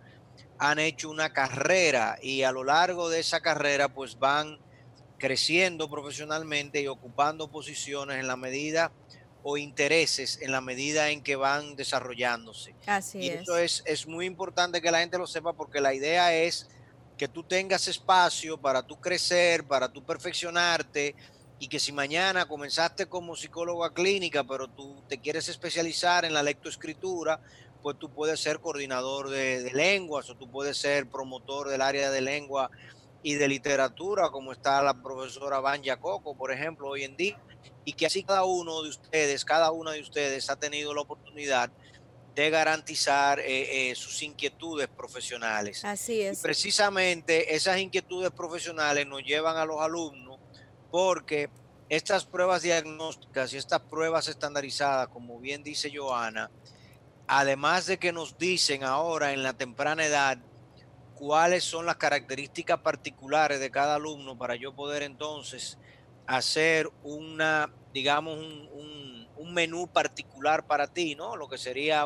han 0.58 0.80
hecho 0.80 1.10
una 1.10 1.34
carrera 1.34 2.18
y 2.22 2.44
a 2.44 2.52
lo 2.52 2.64
largo 2.64 3.10
de 3.10 3.20
esa 3.20 3.42
carrera 3.42 3.90
pues 3.90 4.18
van 4.20 4.60
creciendo 5.18 5.90
profesionalmente 5.90 6.82
y 6.82 6.88
ocupando 6.88 7.50
posiciones 7.50 8.20
en 8.20 8.28
la 8.28 8.36
medida 8.36 8.92
o 9.44 9.58
intereses 9.58 10.40
en 10.42 10.52
la 10.52 10.60
medida 10.60 11.10
en 11.10 11.22
que 11.22 11.36
van 11.36 11.76
desarrollándose. 11.76 12.74
Así 12.88 13.20
y 13.20 13.30
eso 13.30 13.58
es, 13.58 13.84
es 13.86 14.08
muy 14.08 14.26
importante 14.26 14.82
que 14.82 14.92
la 14.92 15.00
gente 15.00 15.18
lo 15.18 15.28
sepa 15.28 15.54
porque 15.54 15.80
la 15.80 15.94
idea 15.94 16.34
es 16.34 16.68
que 17.18 17.28
tú 17.28 17.44
tengas 17.44 17.88
espacio 17.88 18.58
para 18.58 18.82
tú 18.82 19.00
crecer, 19.00 19.64
para 19.64 19.88
tú 19.88 20.04
perfeccionarte 20.04 21.16
y 21.60 21.68
que 21.68 21.80
si 21.80 21.92
mañana 21.92 22.48
comenzaste 22.48 23.06
como 23.06 23.36
psicóloga 23.36 23.94
clínica, 23.94 24.44
pero 24.44 24.68
tú 24.68 25.02
te 25.08 25.20
quieres 25.20 25.48
especializar 25.48 26.26
en 26.26 26.34
la 26.34 26.44
lectoescritura, 26.44 27.40
pues 27.86 28.00
tú 28.00 28.10
puedes 28.10 28.40
ser 28.40 28.62
coordinador 28.62 29.30
de, 29.30 29.62
de 29.62 29.72
lenguas 29.72 30.28
o 30.32 30.36
tú 30.36 30.50
puedes 30.50 30.76
ser 30.76 31.08
promotor 31.08 31.70
del 31.70 31.84
área 31.84 32.10
de 32.10 32.20
lengua 32.20 32.72
y 33.22 33.36
de 33.36 33.48
literatura, 33.48 34.32
como 34.32 34.54
está 34.54 34.82
la 34.82 35.04
profesora 35.04 35.60
Banja 35.60 36.00
Coco, 36.00 36.36
por 36.36 36.52
ejemplo, 36.52 36.90
hoy 36.90 37.04
en 37.04 37.16
día, 37.16 37.40
y 37.84 37.94
que 37.94 38.08
así 38.08 38.24
cada 38.24 38.44
uno 38.44 38.82
de 38.82 38.90
ustedes, 38.90 39.46
cada 39.46 39.70
una 39.70 39.92
de 39.92 40.02
ustedes 40.02 40.50
ha 40.50 40.56
tenido 40.56 40.96
la 40.96 41.02
oportunidad 41.02 41.72
de 42.34 42.50
garantizar 42.50 43.40
eh, 43.40 43.92
eh, 43.92 43.94
sus 43.94 44.20
inquietudes 44.24 44.88
profesionales. 44.88 45.86
Así 45.86 46.22
es. 46.22 46.40
Y 46.40 46.42
precisamente 46.42 47.54
esas 47.54 47.78
inquietudes 47.78 48.32
profesionales 48.32 49.06
nos 49.06 49.22
llevan 49.22 49.58
a 49.58 49.66
los 49.66 49.80
alumnos 49.80 50.40
porque 50.90 51.52
estas 51.88 52.26
pruebas 52.26 52.64
diagnósticas 52.64 53.54
y 53.54 53.58
estas 53.58 53.82
pruebas 53.82 54.28
estandarizadas, 54.28 55.10
como 55.10 55.40
bien 55.40 55.62
dice 55.62 55.96
Joana, 55.96 56.50
además 57.28 57.86
de 57.86 57.98
que 57.98 58.12
nos 58.12 58.38
dicen 58.38 58.84
ahora 58.84 59.34
en 59.34 59.44
la 59.44 59.54
temprana 59.54 60.06
edad 60.06 60.38
cuáles 61.16 61.64
son 61.64 61.86
las 61.86 61.96
características 61.96 62.80
particulares 62.80 63.60
de 63.60 63.72
cada 63.72 63.96
alumno 63.96 64.38
para 64.38 64.56
yo 64.56 64.76
poder 64.76 65.04
entonces 65.04 65.78
hacer 66.28 66.90
una, 67.04 67.72
digamos, 67.94 68.38
un, 68.38 69.06
menú 69.54 69.88
particular 69.88 70.68
para 70.68 70.88
ti, 70.88 71.16
¿no? 71.16 71.38
Lo 71.38 71.48
que 71.48 71.58
sería 71.58 72.06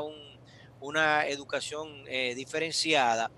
una 0.81 1.25
educación 1.25 2.03
eh, 2.07 2.35
diferenciada. 2.35 3.31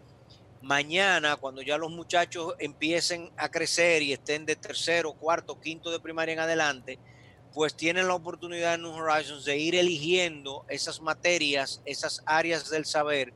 Mañana, 0.61 1.37
cuando 1.37 1.61
ya 1.61 1.77
los 1.77 1.91
muchachos 1.91 2.55
empiecen 2.59 3.31
a 3.37 3.49
crecer 3.49 4.01
y 4.01 4.11
estén 4.11 4.45
de 4.45 4.57
tercero, 4.57 5.13
cuarto, 5.13 5.61
quinto 5.61 5.91
de 5.91 6.01
primaria 6.01 6.33
en 6.33 6.39
adelante, 6.39 6.99
pues 7.53 7.75
tienen 7.75 8.07
la 8.07 8.15
oportunidad 8.15 8.75
en 8.75 8.83
New 8.83 8.91
Horizons 8.91 9.45
de 9.45 9.57
ir 9.57 9.75
eligiendo 9.75 10.65
esas 10.69 11.01
materias, 11.01 11.81
esas 11.85 12.23
áreas 12.25 12.69
del 12.69 12.85
saber 12.85 13.33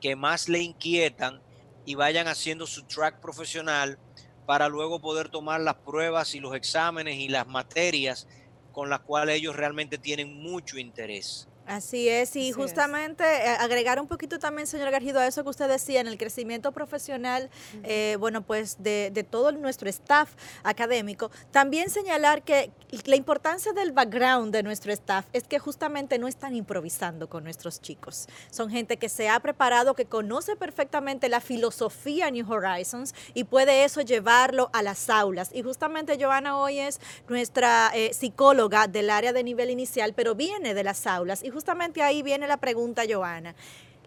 que 0.00 0.14
más 0.14 0.48
le 0.48 0.60
inquietan 0.60 1.40
y 1.84 1.94
vayan 1.94 2.28
haciendo 2.28 2.66
su 2.66 2.84
track 2.84 3.20
profesional 3.20 3.98
para 4.46 4.68
luego 4.68 5.00
poder 5.00 5.28
tomar 5.28 5.60
las 5.60 5.76
pruebas 5.76 6.34
y 6.34 6.40
los 6.40 6.54
exámenes 6.54 7.16
y 7.16 7.28
las 7.28 7.46
materias 7.46 8.28
con 8.72 8.88
las 8.88 9.00
cuales 9.00 9.36
ellos 9.36 9.56
realmente 9.56 9.98
tienen 9.98 10.40
mucho 10.40 10.78
interés. 10.78 11.48
Así 11.66 12.08
es, 12.08 12.36
y 12.36 12.52
justamente 12.52 13.24
eh, 13.24 13.48
agregar 13.58 14.00
un 14.00 14.06
poquito 14.06 14.38
también, 14.38 14.68
señor 14.68 14.90
Gargido, 14.90 15.18
a 15.18 15.26
eso 15.26 15.42
que 15.42 15.50
usted 15.50 15.68
decía, 15.68 16.00
en 16.00 16.06
el 16.06 16.16
crecimiento 16.16 16.70
profesional, 16.70 17.50
eh, 17.82 18.16
bueno, 18.20 18.42
pues 18.42 18.76
de, 18.78 19.10
de, 19.12 19.24
todo 19.24 19.50
nuestro 19.50 19.88
staff 19.88 20.30
académico, 20.62 21.30
también 21.50 21.90
señalar 21.90 22.42
que 22.42 22.70
la 23.04 23.16
importancia 23.16 23.72
del 23.72 23.92
background 23.92 24.52
de 24.52 24.62
nuestro 24.62 24.92
staff 24.92 25.26
es 25.32 25.44
que 25.44 25.58
justamente 25.58 26.18
no 26.18 26.28
están 26.28 26.54
improvisando 26.54 27.28
con 27.28 27.44
nuestros 27.44 27.80
chicos. 27.80 28.28
Son 28.50 28.70
gente 28.70 28.96
que 28.96 29.08
se 29.08 29.28
ha 29.28 29.40
preparado, 29.40 29.94
que 29.94 30.06
conoce 30.06 30.56
perfectamente 30.56 31.28
la 31.28 31.40
filosofía 31.40 32.30
New 32.30 32.50
Horizons 32.50 33.14
y 33.34 33.44
puede 33.44 33.84
eso 33.84 34.02
llevarlo 34.02 34.70
a 34.72 34.82
las 34.82 35.10
aulas. 35.10 35.50
Y 35.52 35.62
justamente 35.62 36.16
Joana 36.20 36.58
hoy 36.58 36.78
es 36.78 37.00
nuestra 37.28 37.90
eh, 37.94 38.12
psicóloga 38.14 38.86
del 38.86 39.10
área 39.10 39.32
de 39.32 39.42
nivel 39.42 39.70
inicial, 39.70 40.14
pero 40.14 40.34
viene 40.34 40.74
de 40.74 40.84
las 40.84 41.06
aulas. 41.06 41.42
Y 41.42 41.50
justamente 41.56 42.02
ahí 42.02 42.22
viene 42.22 42.46
la 42.46 42.58
pregunta, 42.58 43.04
Joana. 43.10 43.54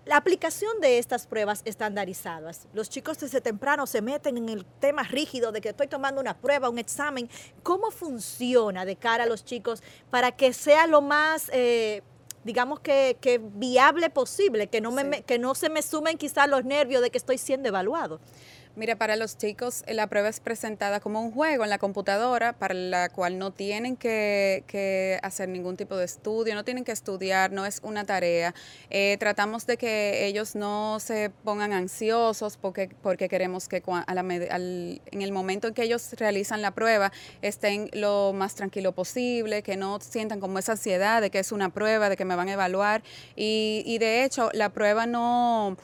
La 0.06 0.18
aplicación 0.18 0.80
de 0.82 1.00
estas 1.00 1.26
pruebas 1.26 1.64
estandarizadas. 1.66 2.68
Los 2.74 2.92
chicos 2.92 3.18
desde 3.18 3.42
temprano 3.42 3.88
se 3.88 4.04
meten 4.04 4.38
en 4.38 4.50
el 4.50 4.66
tema 4.80 5.02
rígido 5.02 5.52
de 5.52 5.60
que 5.60 5.70
estoy 5.70 5.88
tomando 5.88 6.22
una 6.22 6.38
prueba, 6.38 6.70
un 6.70 6.78
examen. 6.78 7.28
¿Cómo 7.64 7.90
funciona 7.90 8.86
de 8.86 8.96
cara 8.98 9.24
a 9.24 9.28
los 9.28 9.44
chicos 9.46 9.82
para 10.12 10.32
que 10.32 10.54
sea 10.54 10.86
lo 10.86 11.02
más... 11.02 11.50
Eh, 11.52 12.04
digamos 12.44 12.80
que, 12.80 13.42
viable 13.56 14.10
posible, 14.12 14.68
que 14.68 14.80
no, 14.80 14.92
me, 14.92 15.24
que 15.24 15.40
no 15.40 15.56
se 15.56 15.70
me 15.70 15.82
sumen 15.82 16.18
quizás 16.18 16.48
los 16.48 16.64
nervios 16.64 17.02
de 17.02 17.10
que 17.10 17.18
estoy 17.18 17.40
siendo 17.40 17.68
evaluado. 17.68 18.20
Mira, 18.80 18.96
para 18.96 19.18
los 19.18 19.38
chicos 19.38 19.84
eh, 19.88 19.94
la 19.94 20.08
prueba 20.08 20.30
es 20.30 20.40
presentada 20.40 21.02
como 21.02 21.22
un 21.22 21.34
juego 21.34 21.66
en 21.66 21.70
la 21.70 21.80
computadora 21.80 22.54
para 22.54 22.74
la 22.74 23.10
cual 23.10 23.38
no 23.38 23.52
tienen 23.52 23.98
que, 23.98 25.20
hacer 25.22 25.50
ningún 25.50 25.76
tipo 25.76 25.98
de 25.98 26.06
estudio, 26.06 26.56
no 26.56 26.64
tienen 26.64 26.86
que 26.86 26.94
estudiar, 26.94 27.52
no 27.52 27.66
es 27.66 27.82
una 27.84 28.06
tarea. 28.06 28.56
Eh, 28.90 29.18
tratamos 29.20 29.68
de 29.68 29.76
que 29.76 30.28
ellos 30.28 30.56
no 30.56 31.02
se 31.02 31.30
pongan 31.44 31.74
ansiosos 31.74 32.56
porque, 32.56 32.90
porque 33.04 33.28
queremos 33.28 33.68
que 33.68 33.84
en 33.86 35.22
el 35.22 35.32
momento 35.34 35.68
en 35.68 35.74
que 35.74 35.84
ellos 35.84 36.14
realizan 36.14 36.62
la 36.62 36.72
prueba 36.72 37.12
estén 37.42 37.90
lo 37.92 38.32
más 38.32 38.56
tranquilo 38.56 38.94
posible, 38.94 39.62
que 39.62 39.76
no 39.76 40.00
sientan 40.00 40.40
como 40.40 40.58
esa 40.58 40.72
ansiedad 40.72 41.22
de 41.22 41.30
que 41.32 41.40
es 41.40 41.52
una 41.52 41.70
prueba, 41.74 42.08
de 42.08 42.16
que 42.16 42.24
me 42.24 42.38
van 42.38 42.48
a 42.48 42.54
evaluar. 42.54 43.04
Y, 43.36 43.84
y 43.86 43.98
de 43.98 44.24
hecho, 44.24 44.50
la 44.54 44.70
prueba 44.70 45.06
no 45.06 45.76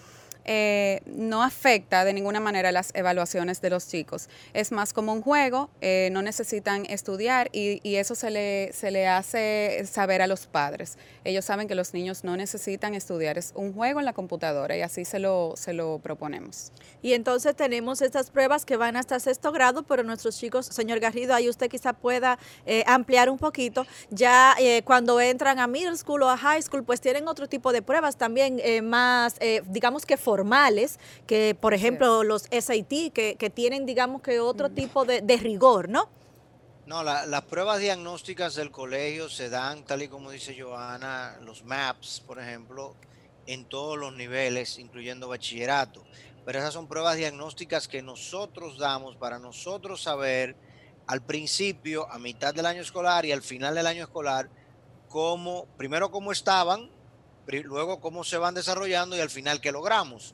eh, 0.45 1.01
no 1.05 1.43
afecta 1.43 2.05
de 2.05 2.13
ninguna 2.13 2.39
manera 2.39 2.71
las 2.71 2.91
evaluaciones 2.93 3.61
de 3.61 3.71
los 3.71 3.87
chicos. 3.87 4.29
Es 4.53 4.71
más 4.71 4.93
como 4.93 5.11
un 5.11 5.21
juego, 5.21 5.69
eh, 5.81 6.09
no 6.11 6.21
necesitan 6.21 6.85
estudiar 6.87 7.49
y, 7.51 7.95
eso 7.95 8.13
se 8.13 8.29
le, 8.29 8.73
se 8.73 8.91
le 8.91 9.07
hace 9.07 9.83
saber 9.89 10.21
a 10.21 10.27
los 10.27 10.47
padres. 10.47 10.97
Ellos 11.23 11.45
saben 11.45 11.67
que 11.67 11.75
los 11.75 11.93
niños 11.93 12.23
no 12.23 12.35
necesitan 12.35 12.93
estudiar, 12.93 13.37
es 13.37 13.53
un 13.55 13.73
juego 13.73 13.99
en 13.99 14.05
la 14.05 14.13
computadora 14.13 14.75
y 14.75 14.81
así 14.81 15.05
se 15.05 15.17
lo, 15.17 15.53
se 15.55 15.73
lo 15.73 15.99
proponemos. 15.99 16.71
Y 17.01 17.13
entonces 17.13 17.55
tenemos 17.55 18.01
estas 18.01 18.29
pruebas 18.29 18.65
que 18.65 18.75
van 18.75 18.97
hasta 18.97 19.19
sexto 19.19 19.51
grado, 19.51 19.83
pero 19.83 20.03
nuestros 20.03 20.37
chicos, 20.37 20.65
señor 20.65 20.99
Garrido, 20.99 21.33
ahí 21.33 21.49
usted 21.49 21.69
quizá 21.69 21.93
pueda 21.93 22.37
eh, 22.65 22.83
ampliar 22.85 23.29
un 23.29 23.37
poquito. 23.37 23.87
Ya 24.09 24.55
cuando 24.83 25.19
entran 25.21 25.59
a 25.59 25.67
middle 25.67 25.97
school 25.97 26.23
o 26.23 26.29
a 26.29 26.37
high 26.37 26.61
school, 26.61 26.83
pues 26.83 26.99
tienen 27.01 27.27
otro 27.27 27.47
tipo 27.47 27.71
de 27.71 27.81
pruebas 27.81 28.17
también 28.17 28.61
más, 28.83 29.37
digamos 29.67 30.05
que 30.05 30.17
formales, 30.17 30.34
que 31.27 31.55
por 31.59 31.73
ejemplo 31.73 32.23
los 32.23 32.43
SAT, 32.43 33.13
que, 33.13 33.35
que, 33.39 33.49
tienen 33.49 33.85
digamos 33.85 34.21
que 34.21 34.39
otro 34.39 34.69
tipo 34.69 35.05
de, 35.05 35.21
de 35.21 35.37
rigor, 35.37 35.89
¿no? 35.89 36.09
No, 36.85 37.01
las 37.03 37.41
pruebas 37.45 37.79
diagnósticas 37.79 38.53
del 38.53 38.69
colegio 38.69 39.27
se 39.27 39.49
dan, 39.49 39.83
tal 39.85 40.03
y 40.03 40.07
como 40.07 40.29
dice 40.29 40.55
Joana, 40.59 41.35
los 41.41 41.63
MAPS, 41.63 42.21
por 42.27 42.39
ejemplo, 42.39 42.95
en 43.47 43.65
todos 43.65 43.97
los 43.97 44.13
niveles, 44.13 44.77
incluyendo 44.77 45.27
bachillerato. 45.27 46.03
Pero 46.45 46.59
esas 46.59 46.75
son 46.75 46.87
pruebas 46.87 47.17
diagnósticas 47.17 47.87
que 47.87 48.03
nosotros 48.03 48.77
damos 48.77 49.15
para 49.15 49.39
nosotros 49.39 50.03
saber 50.03 50.55
al 51.07 51.21
principio, 51.21 52.07
a 52.11 52.19
mitad 52.19 52.53
del 52.53 52.67
año 52.67 52.81
escolar 52.81 53.25
y 53.25 53.31
al 53.31 53.41
final 53.41 53.73
del 53.73 53.87
año 53.87 54.03
escolar, 54.03 54.47
cómo, 55.09 55.65
primero 55.77 56.11
cómo 56.11 56.31
estaban 56.31 56.91
luego 57.47 57.99
cómo 57.99 58.23
se 58.23 58.37
van 58.37 58.55
desarrollando 58.55 59.15
y 59.15 59.19
al 59.19 59.29
final 59.29 59.61
qué 59.61 59.71
logramos. 59.71 60.33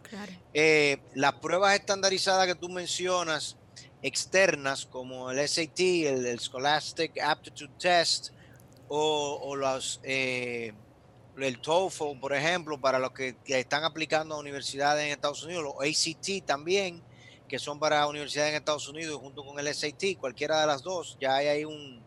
Eh, 0.53 0.97
las 1.13 1.33
pruebas 1.33 1.75
estandarizadas 1.75 2.47
que 2.47 2.55
tú 2.55 2.69
mencionas, 2.69 3.57
externas, 4.01 4.85
como 4.85 5.31
el 5.31 5.47
SAT, 5.47 5.79
el, 5.79 6.39
Scholastic 6.39 7.19
Aptitude 7.21 7.73
Test, 7.77 8.29
o, 8.93 9.55
los, 9.55 10.01
eh, 10.03 10.73
el 11.37 11.59
TOEFL, 11.59 12.19
por 12.19 12.33
ejemplo, 12.33 12.79
para 12.79 12.99
los 12.99 13.11
que, 13.11 13.35
están 13.45 13.83
aplicando 13.83 14.35
a 14.35 14.39
universidades 14.39 15.05
en 15.05 15.11
Estados 15.11 15.43
Unidos, 15.43 15.63
los 15.63 15.75
ACT 15.75 16.45
también, 16.45 17.01
que 17.47 17.59
son 17.59 17.79
para 17.79 18.07
universidades 18.07 18.51
en 18.51 18.57
Estados 18.57 18.87
Unidos 18.87 19.19
junto 19.19 19.45
con 19.45 19.59
el 19.59 19.73
SAT, 19.73 20.17
cualquiera 20.19 20.61
de 20.61 20.67
las 20.67 20.83
dos, 20.83 21.17
ya 21.19 21.35
hay 21.35 21.47
ahí 21.47 21.65
un 21.65 22.01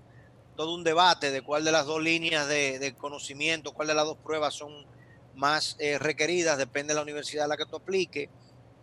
todo 0.56 0.72
un 0.72 0.84
debate 0.84 1.32
de 1.32 1.42
cuál 1.42 1.64
de 1.64 1.72
las 1.72 1.84
dos 1.84 2.00
líneas 2.00 2.46
de, 2.46 2.78
de 2.78 2.94
conocimiento, 2.94 3.72
cuál 3.72 3.88
de 3.88 3.94
las 3.94 4.04
dos 4.04 4.18
pruebas 4.18 4.54
son 4.54 4.86
más 5.34 5.76
eh, 5.78 5.98
requeridas, 5.98 6.58
depende 6.58 6.92
de 6.92 6.96
la 6.96 7.02
universidad 7.02 7.44
a 7.44 7.48
la 7.48 7.56
que 7.56 7.66
tú 7.66 7.76
apliques. 7.76 8.28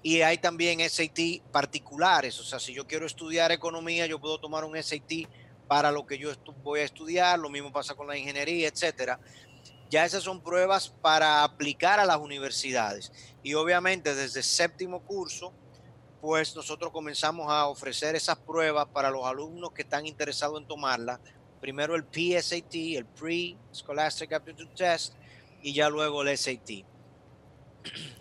Y 0.03 0.21
hay 0.21 0.39
también 0.39 0.79
SAT 0.89 1.43
particulares, 1.51 2.39
o 2.39 2.43
sea, 2.43 2.59
si 2.59 2.73
yo 2.73 2.87
quiero 2.87 3.05
estudiar 3.05 3.51
economía, 3.51 4.07
yo 4.07 4.19
puedo 4.19 4.39
tomar 4.39 4.63
un 4.63 4.81
SAT 4.81 5.27
para 5.67 5.91
lo 5.91 6.05
que 6.05 6.17
yo 6.17 6.31
voy 6.63 6.81
a 6.81 6.83
estudiar, 6.83 7.37
lo 7.39 7.49
mismo 7.49 7.71
pasa 7.71 7.93
con 7.93 8.07
la 8.07 8.17
ingeniería, 8.17 8.67
etcétera. 8.67 9.19
Ya 9.89 10.05
esas 10.05 10.23
son 10.23 10.41
pruebas 10.41 10.89
para 10.89 11.43
aplicar 11.43 11.99
a 11.99 12.05
las 12.05 12.17
universidades. 12.17 13.11
Y 13.43 13.53
obviamente 13.53 14.15
desde 14.15 14.41
séptimo 14.41 15.01
curso, 15.03 15.53
pues 16.19 16.55
nosotros 16.55 16.91
comenzamos 16.91 17.51
a 17.51 17.67
ofrecer 17.67 18.15
esas 18.15 18.37
pruebas 18.37 18.87
para 18.87 19.09
los 19.09 19.25
alumnos 19.25 19.71
que 19.71 19.81
están 19.81 20.05
interesados 20.05 20.61
en 20.61 20.67
tomarlas. 20.67 21.19
Primero 21.59 21.95
el 21.95 22.03
PSAT, 22.03 22.73
el 22.73 23.05
Pre-Scholastic 23.05 24.33
Aptitude 24.33 24.71
Test, 24.75 25.13
y 25.61 25.73
ya 25.73 25.89
luego 25.89 26.23
el 26.23 26.37
SAT. 26.37 26.85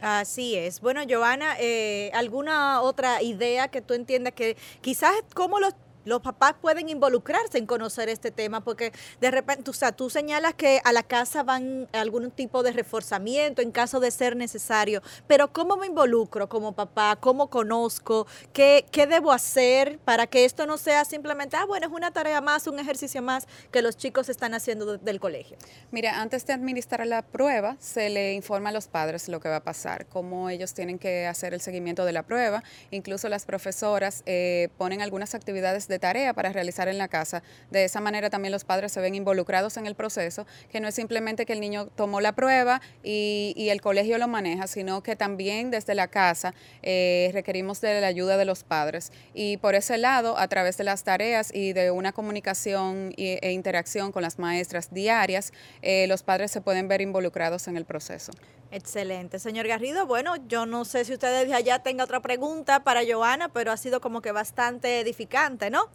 Así 0.00 0.56
es. 0.56 0.80
Bueno, 0.80 1.02
Joana, 1.08 1.56
eh, 1.58 2.10
¿alguna 2.14 2.80
otra 2.80 3.22
idea 3.22 3.68
que 3.68 3.82
tú 3.82 3.94
entiendas 3.94 4.32
que 4.32 4.56
quizás 4.80 5.12
cómo 5.34 5.60
los 5.60 5.74
los 6.04 6.20
papás 6.20 6.54
pueden 6.60 6.88
involucrarse 6.88 7.58
en 7.58 7.66
conocer 7.66 8.08
este 8.08 8.30
tema 8.30 8.62
porque 8.62 8.92
de 9.20 9.30
repente, 9.30 9.70
o 9.70 9.74
sea, 9.74 9.92
tú 9.92 10.10
señalas 10.10 10.54
que 10.54 10.80
a 10.84 10.92
la 10.92 11.02
casa 11.02 11.42
van 11.42 11.88
algún 11.92 12.30
tipo 12.30 12.62
de 12.62 12.72
reforzamiento 12.72 13.62
en 13.62 13.70
caso 13.70 14.00
de 14.00 14.10
ser 14.10 14.36
necesario, 14.36 15.02
pero 15.26 15.52
¿cómo 15.52 15.76
me 15.76 15.86
involucro 15.86 16.48
como 16.48 16.72
papá? 16.72 17.16
¿Cómo 17.20 17.48
conozco? 17.48 18.26
¿Qué, 18.52 18.86
qué 18.90 19.06
debo 19.06 19.32
hacer 19.32 19.98
para 20.04 20.26
que 20.26 20.44
esto 20.44 20.66
no 20.66 20.78
sea 20.78 21.04
simplemente, 21.04 21.56
ah, 21.56 21.64
bueno, 21.64 21.86
es 21.86 21.92
una 21.92 22.10
tarea 22.10 22.40
más, 22.40 22.66
un 22.66 22.78
ejercicio 22.78 23.22
más 23.22 23.46
que 23.70 23.82
los 23.82 23.96
chicos 23.96 24.28
están 24.28 24.54
haciendo 24.54 24.98
del 24.98 25.20
colegio? 25.20 25.56
Mira, 25.90 26.20
antes 26.20 26.46
de 26.46 26.52
administrar 26.52 27.06
la 27.06 27.22
prueba, 27.22 27.76
se 27.78 28.10
le 28.10 28.34
informa 28.34 28.70
a 28.70 28.72
los 28.72 28.88
padres 28.88 29.28
lo 29.28 29.40
que 29.40 29.48
va 29.48 29.56
a 29.56 29.64
pasar, 29.64 30.06
cómo 30.06 30.50
ellos 30.50 30.74
tienen 30.74 30.98
que 30.98 31.26
hacer 31.26 31.54
el 31.54 31.60
seguimiento 31.60 32.04
de 32.04 32.12
la 32.12 32.22
prueba, 32.22 32.62
incluso 32.90 33.28
las 33.28 33.44
profesoras 33.44 34.22
eh, 34.26 34.68
ponen 34.78 35.02
algunas 35.02 35.34
actividades 35.34 35.88
de 35.90 35.98
tarea 35.98 36.32
para 36.32 36.52
realizar 36.52 36.88
en 36.88 36.96
la 36.96 37.08
casa. 37.08 37.42
De 37.70 37.84
esa 37.84 38.00
manera 38.00 38.30
también 38.30 38.52
los 38.52 38.64
padres 38.64 38.92
se 38.92 39.00
ven 39.00 39.14
involucrados 39.14 39.76
en 39.76 39.86
el 39.86 39.94
proceso, 39.94 40.46
que 40.70 40.80
no 40.80 40.88
es 40.88 40.94
simplemente 40.94 41.44
que 41.44 41.52
el 41.52 41.60
niño 41.60 41.86
tomó 41.88 42.20
la 42.20 42.32
prueba 42.32 42.80
y, 43.02 43.68
el 43.70 43.80
colegio 43.80 44.18
lo 44.18 44.26
maneja, 44.26 44.66
sino 44.66 45.02
que 45.02 45.14
también 45.14 45.70
desde 45.70 45.94
la 45.94 46.08
casa 46.08 46.54
eh, 46.82 47.30
requerimos 47.32 47.80
de 47.80 48.00
la 48.00 48.08
ayuda 48.08 48.36
de 48.36 48.44
los 48.44 48.64
padres. 48.64 49.12
Y 49.32 49.58
por 49.58 49.76
ese 49.76 49.96
lado, 49.96 50.36
a 50.38 50.48
través 50.48 50.76
de 50.76 50.82
las 50.84 51.04
tareas 51.04 51.54
y 51.54 51.72
de 51.72 51.92
una 51.92 52.12
comunicación 52.12 53.12
e 53.16 53.52
interacción 53.52 54.10
con 54.10 54.22
las 54.22 54.38
maestras 54.38 54.92
diarias, 54.92 55.52
eh, 55.82 56.06
los 56.08 56.22
padres 56.22 56.50
se 56.50 56.60
pueden 56.60 56.88
ver 56.88 57.00
involucrados 57.00 57.68
en 57.68 57.76
el 57.76 57.84
proceso. 57.84 58.32
Excelente, 58.72 59.38
señor 59.40 59.66
Garrido. 59.66 60.06
Bueno, 60.06 60.36
yo 60.46 60.64
no 60.64 60.84
sé 60.84 61.04
si 61.04 61.12
ustedes 61.12 61.48
de 61.48 61.54
allá 61.54 61.82
tenga 61.82 62.04
otra 62.04 62.20
pregunta 62.20 62.84
para 62.84 63.00
Joana, 63.06 63.48
pero 63.48 63.72
ha 63.72 63.76
sido 63.76 64.00
como 64.00 64.22
que 64.22 64.30
bastante 64.30 65.00
edificante, 65.00 65.70
¿no? 65.70 65.88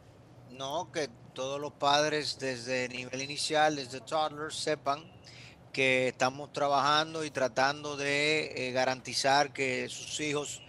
No, 0.49 0.91
que 0.91 1.09
todos 1.33 1.59
los 1.59 1.71
padres 1.73 2.37
desde 2.39 2.89
nivel 2.89 3.21
inicial, 3.21 3.77
desde 3.77 4.01
toddlers, 4.01 4.55
sepan 4.55 5.03
que 5.71 6.09
estamos 6.09 6.51
trabajando 6.53 7.23
y 7.23 7.31
tratando 7.31 7.97
de 7.97 8.69
eh, 8.69 8.71
garantizar 8.71 9.53
que 9.53 9.87
sus 9.89 10.19
hijos 10.19 10.61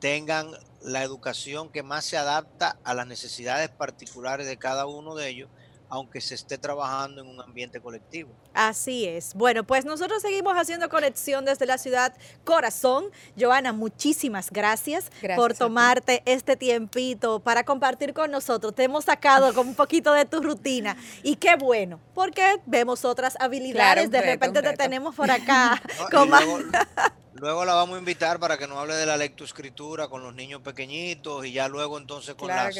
tengan 0.00 0.50
la 0.82 1.02
educación 1.02 1.70
que 1.70 1.82
más 1.82 2.04
se 2.04 2.16
adapta 2.16 2.78
a 2.84 2.94
las 2.94 3.06
necesidades 3.06 3.68
particulares 3.68 4.46
de 4.46 4.58
cada 4.58 4.86
uno 4.86 5.14
de 5.16 5.28
ellos 5.28 5.50
aunque 5.88 6.20
se 6.20 6.34
esté 6.34 6.58
trabajando 6.58 7.22
en 7.22 7.28
un 7.28 7.40
ambiente 7.40 7.80
colectivo. 7.80 8.30
Así 8.54 9.06
es. 9.06 9.34
Bueno, 9.34 9.64
pues 9.64 9.84
nosotros 9.84 10.22
seguimos 10.22 10.54
haciendo 10.54 10.88
conexión 10.88 11.44
desde 11.44 11.66
la 11.66 11.78
ciudad 11.78 12.14
Corazón. 12.44 13.06
Joana, 13.38 13.72
muchísimas 13.72 14.50
gracias, 14.50 15.10
por 15.36 15.54
tomarte 15.54 16.22
este 16.26 16.56
tiempito 16.56 17.40
para 17.40 17.64
compartir 17.64 18.12
con 18.12 18.30
nosotros. 18.30 18.74
Te 18.74 18.84
hemos 18.84 19.04
sacado 19.04 19.54
con 19.54 19.68
un 19.68 19.74
poquito 19.74 20.12
de 20.12 20.24
tu 20.24 20.40
rutina 20.40 20.96
y 21.22 21.36
qué 21.36 21.56
bueno, 21.56 22.00
porque 22.14 22.60
vemos 22.66 23.04
otras 23.04 23.36
habilidades. 23.40 24.10
de 24.10 24.20
repente 24.20 24.62
te 24.62 24.72
tenemos 24.74 25.14
por 25.14 25.30
acá. 25.30 25.80
Luego 26.12 26.58
la 27.40 27.74
vamos 27.74 27.96
a 27.96 27.98
invitar 27.98 28.38
para 28.38 28.56
que 28.56 28.66
nos 28.66 28.78
hable 28.78 28.94
de 28.94 29.06
la 29.06 29.16
lectoescritura 29.16 30.08
con 30.08 30.22
los 30.22 30.34
niños 30.34 30.60
pequeñitos 30.62 31.44
y 31.46 31.52
ya 31.52 31.68
luego 31.68 31.98
entonces 31.98 32.34
con 32.34 32.48
las, 32.48 32.76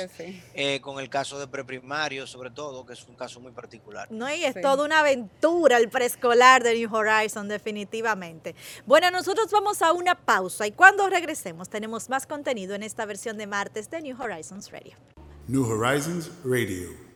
eh, 0.54 0.80
con 0.80 1.00
el 1.00 1.08
caso 1.08 1.38
de 1.38 1.46
preprimario 1.46 2.26
sobre 2.26 2.50
todo, 2.50 2.84
que 2.86 2.92
es 2.92 3.04
un 3.06 3.14
caso 3.14 3.40
muy 3.40 3.52
particular. 3.52 4.08
No, 4.10 4.32
y 4.32 4.44
es 4.44 4.60
toda 4.60 4.84
una 4.84 5.00
aventura 5.00 5.78
el 5.78 5.88
preescolar 5.88 6.62
de 6.62 6.74
New 6.74 6.94
Horizon, 6.94 7.48
definitivamente. 7.48 8.54
Bueno, 8.86 9.10
nosotros 9.10 9.50
vamos 9.50 9.82
a 9.82 9.92
una 9.92 10.14
pausa 10.14 10.66
y 10.66 10.72
cuando 10.72 11.08
regresemos 11.08 11.68
tenemos 11.68 12.08
más 12.08 12.26
contenido 12.26 12.74
en 12.74 12.82
esta 12.82 13.06
versión 13.06 13.38
de 13.38 13.46
martes 13.46 13.90
de 13.90 14.02
New 14.02 14.20
Horizons 14.20 14.70
Radio. 14.70 14.94
New 15.46 15.64
Horizons 15.64 16.30
Radio. 16.44 17.07